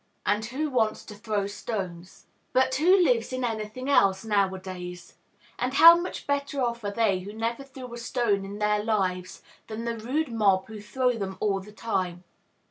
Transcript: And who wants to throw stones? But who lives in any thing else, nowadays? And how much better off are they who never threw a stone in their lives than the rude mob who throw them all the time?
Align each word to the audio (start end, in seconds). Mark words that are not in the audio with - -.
And 0.25 0.43
who 0.45 0.71
wants 0.71 1.05
to 1.05 1.13
throw 1.13 1.45
stones? 1.45 2.25
But 2.53 2.73
who 2.73 3.03
lives 3.03 3.31
in 3.31 3.43
any 3.43 3.67
thing 3.67 3.87
else, 3.87 4.25
nowadays? 4.25 5.15
And 5.59 5.75
how 5.75 5.95
much 5.95 6.25
better 6.25 6.59
off 6.59 6.83
are 6.83 6.89
they 6.89 7.19
who 7.19 7.33
never 7.33 7.63
threw 7.63 7.93
a 7.93 7.97
stone 7.99 8.43
in 8.43 8.57
their 8.57 8.83
lives 8.83 9.43
than 9.67 9.85
the 9.85 9.95
rude 9.99 10.31
mob 10.31 10.65
who 10.65 10.81
throw 10.81 11.11
them 11.13 11.37
all 11.39 11.59
the 11.59 11.71
time? 11.71 12.23